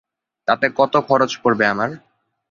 [0.47, 1.89] তাতে কত খরচ পড়বে আমার?